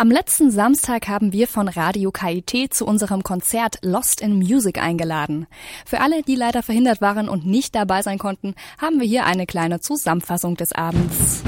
Am 0.00 0.12
letzten 0.12 0.52
Samstag 0.52 1.08
haben 1.08 1.32
wir 1.32 1.48
von 1.48 1.66
Radio 1.66 2.12
KIT 2.12 2.72
zu 2.72 2.86
unserem 2.86 3.24
Konzert 3.24 3.80
Lost 3.82 4.20
in 4.20 4.36
Music 4.36 4.80
eingeladen. 4.80 5.48
Für 5.84 5.98
alle, 5.98 6.22
die 6.22 6.36
leider 6.36 6.62
verhindert 6.62 7.00
waren 7.00 7.28
und 7.28 7.44
nicht 7.44 7.74
dabei 7.74 8.02
sein 8.02 8.16
konnten, 8.16 8.54
haben 8.80 9.00
wir 9.00 9.08
hier 9.08 9.26
eine 9.26 9.44
kleine 9.44 9.80
Zusammenfassung 9.80 10.54
des 10.54 10.72
Abends. 10.72 11.42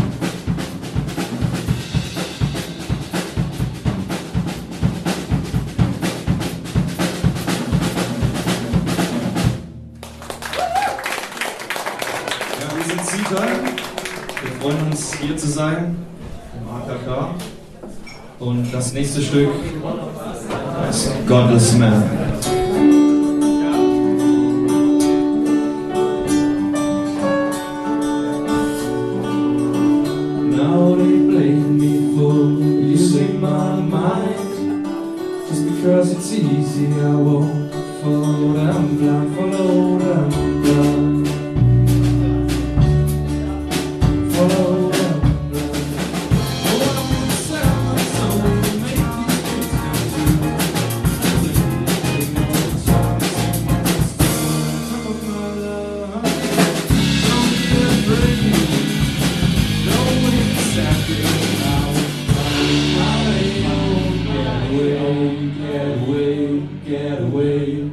Ja, 12.58 12.76
wir 12.76 12.85
sind 12.85 13.06
Sieger. 13.06 13.48
Wir 14.42 14.53
freuen 14.60 14.87
uns, 14.88 15.14
hier 15.14 15.37
zu 15.37 15.46
sein 15.46 15.94
im 16.60 16.69
AKK. 16.69 17.59
Und 18.41 18.73
das 18.73 18.95
nächste 18.95 19.20
Stück 19.20 19.51
heißt 20.81 21.12
Godless 21.27 21.77
Man. 21.77 22.03
Now 30.57 30.97
they 30.97 31.19
blame 31.29 31.77
me 31.77 32.17
for 32.17 32.33
losing 32.33 33.41
my 33.43 33.79
mind. 33.79 34.87
Just 35.47 35.67
because 35.69 36.12
it's 36.12 36.33
easy, 36.33 36.87
I 36.98 37.15
won't 37.15 37.70
follow 38.03 38.55
them 38.55 38.97
blind, 38.97 39.37
follow 39.37 39.98
them 39.98 40.62
blind. 40.62 41.20
Get 65.41 65.86
away, 66.02 66.69
get 66.84 67.19
away. 67.22 67.91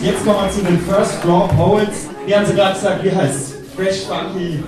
Jetzt 0.00 0.24
kommen 0.24 0.44
wir 0.44 0.50
zu 0.52 0.62
den 0.62 0.78
First 0.78 1.14
Floor 1.22 1.48
Poets. 1.48 2.08
Wie 2.24 2.36
haben 2.36 2.46
gerade 2.54 2.74
gesagt, 2.74 3.02
wie 3.02 3.10
heißt 3.10 3.54
Fresh 3.74 4.02
Funky, 4.02 4.62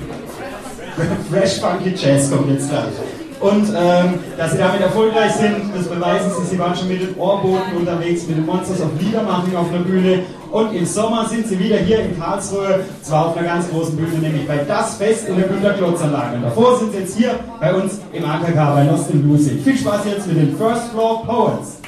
Fresh 1.30 1.60
Funky 1.60 1.94
Jazz 1.94 2.32
kommt 2.32 2.50
jetzt 2.50 2.68
gleich. 2.68 3.13
Und 3.40 3.68
ähm, 3.76 4.14
dass 4.38 4.52
sie 4.52 4.58
damit 4.58 4.80
erfolgreich 4.80 5.32
sind, 5.32 5.74
das 5.76 5.86
beweisen 5.86 6.30
sie. 6.38 6.50
Sie 6.50 6.58
waren 6.58 6.74
schon 6.74 6.88
mit 6.88 7.02
den 7.02 7.16
Ohrboten 7.16 7.76
unterwegs, 7.76 8.26
mit 8.26 8.38
den 8.38 8.46
Monsters 8.46 8.80
of 8.80 8.90
Liedermachung 8.98 9.54
auf 9.56 9.70
der 9.72 9.78
Bühne. 9.78 10.20
Und 10.50 10.72
im 10.72 10.86
Sommer 10.86 11.28
sind 11.28 11.48
sie 11.48 11.58
wieder 11.58 11.78
hier 11.78 12.00
in 12.00 12.18
Karlsruhe, 12.18 12.84
zwar 13.02 13.26
auf 13.26 13.36
einer 13.36 13.46
ganz 13.46 13.68
großen 13.68 13.96
Bühne, 13.96 14.18
nämlich 14.18 14.46
bei 14.46 14.58
Das 14.58 14.94
Fest 14.96 15.28
in 15.28 15.36
der 15.36 15.48
Günter-Klotz-Anlage. 15.48 16.38
Davor 16.42 16.78
sind 16.78 16.92
sie 16.92 16.98
jetzt 16.98 17.16
hier 17.16 17.40
bei 17.60 17.74
uns 17.74 17.98
im 18.12 18.24
AKK 18.24 18.54
bei 18.54 18.84
Lost 18.84 19.10
in 19.10 19.26
Music. 19.26 19.62
Viel 19.64 19.76
Spaß 19.76 20.02
jetzt 20.06 20.28
mit 20.28 20.36
den 20.36 20.56
First 20.56 20.90
Floor 20.92 21.24
Poets. 21.26 21.83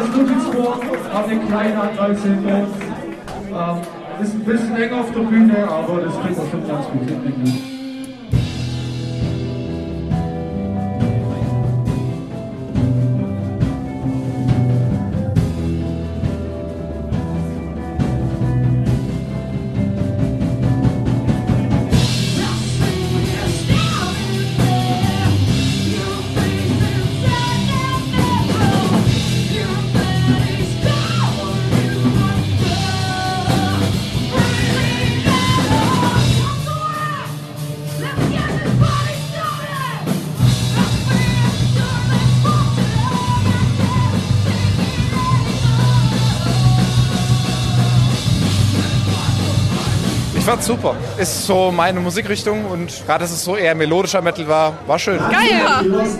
Aus 0.00 0.08
Ludwigsburg, 0.16 0.80
haben 1.12 1.30
eine 1.30 1.40
kleine 1.40 1.78
Anzahl 1.78 2.14
Bands. 2.14 2.70
Ähm, 3.52 4.22
ist 4.22 4.34
ein 4.34 4.44
bisschen 4.44 4.76
eng 4.76 4.92
auf 4.94 5.12
der 5.12 5.20
Bühne, 5.20 5.68
aber 5.68 6.00
das 6.00 6.14
kriegt 6.20 6.38
man 6.38 6.50
schon 6.50 6.66
ganz 6.66 6.86
gut 6.86 7.06
hin. 7.06 7.79
Ich. 50.40 50.46
Fand's 50.46 50.66
super. 50.66 50.96
Ist 51.18 51.46
so 51.46 51.70
meine 51.70 52.00
Musikrichtung 52.00 52.64
und 52.66 53.06
gerade, 53.06 53.20
dass 53.24 53.30
es 53.30 53.44
so 53.44 53.56
eher 53.56 53.74
melodischer 53.74 54.22
Metal 54.22 54.48
war, 54.48 54.72
war 54.86 54.98
schön. 54.98 55.18
Geil! 55.18 55.60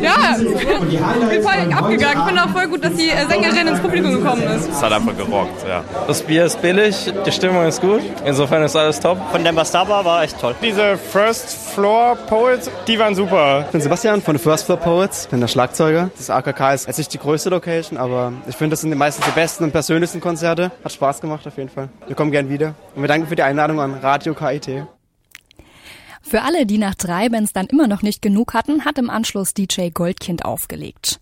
Ja, 0.00 0.36
ich 0.38 0.58
bin 0.58 1.42
voll 1.42 1.72
abgegangen. 1.72 2.18
Ich 2.18 2.24
finde 2.26 2.44
auch 2.44 2.50
voll 2.50 2.68
gut, 2.68 2.84
dass 2.84 2.94
die 2.94 3.10
äh, 3.10 3.26
Sängerin 3.26 3.66
ins 3.66 3.80
Publikum 3.80 4.12
gekommen 4.12 4.42
ist. 4.42 4.68
Es 4.68 4.82
hat 4.82 4.92
einfach 4.92 5.16
gerockt, 5.16 5.66
ja. 5.66 5.82
Das 6.06 6.22
Bier 6.22 6.44
ist 6.44 6.60
billig, 6.62 7.12
die 7.26 7.32
Stimmung 7.32 7.66
ist 7.66 7.80
gut. 7.80 8.02
Insofern 8.24 8.62
ist 8.62 8.76
alles 8.76 9.00
top. 9.00 9.18
Von 9.32 9.44
dem, 9.44 9.56
was 9.56 9.70
da 9.70 9.88
war, 9.88 10.04
war 10.04 10.22
echt 10.22 10.38
toll. 10.40 10.54
Diese 10.62 10.96
First 10.96 11.56
Floor 11.74 12.16
Poets, 12.16 12.70
die 12.86 12.98
waren 12.98 13.14
super. 13.14 13.64
Ich 13.66 13.72
bin 13.72 13.80
Sebastian 13.80 14.22
von 14.22 14.38
First 14.38 14.66
Floor 14.66 14.78
Poets, 14.78 15.26
bin 15.28 15.40
der 15.40 15.48
Schlagzeuger. 15.48 16.10
Das 16.16 16.30
AKK 16.30 16.74
ist 16.74 16.86
jetzt 16.86 16.98
nicht 16.98 17.12
die 17.12 17.18
größte 17.18 17.50
Location, 17.50 17.98
aber 17.98 18.32
ich 18.48 18.56
finde, 18.56 18.74
das 18.74 18.82
sind 18.82 18.90
die 18.90 18.96
meistens 18.96 19.24
die 19.24 19.32
besten 19.32 19.64
und 19.64 19.72
persönlichsten 19.72 20.20
Konzerte. 20.20 20.70
Hat 20.84 20.92
Spaß 20.92 21.20
gemacht 21.20 21.46
auf 21.46 21.56
jeden 21.56 21.70
Fall. 21.70 21.88
Wir 22.06 22.16
kommen 22.16 22.30
gern 22.30 22.48
wieder. 22.48 22.74
Und 22.94 23.02
wir 23.02 23.08
danken 23.08 23.26
für 23.26 23.36
die 23.36 23.42
Einladung 23.42 23.80
an 23.80 24.02
Radio 24.20 24.34
KIT. 24.34 24.86
Für 26.20 26.42
alle, 26.42 26.66
die 26.66 26.76
nach 26.76 26.94
drei 26.94 27.30
Bands 27.30 27.54
dann 27.54 27.68
immer 27.68 27.86
noch 27.86 28.02
nicht 28.02 28.20
genug 28.20 28.52
hatten, 28.52 28.84
hat 28.84 28.98
im 28.98 29.08
Anschluss 29.08 29.54
DJ 29.54 29.88
Goldkind 29.88 30.44
aufgelegt. 30.44 31.18